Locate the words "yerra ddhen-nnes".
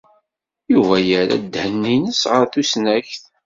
1.09-2.21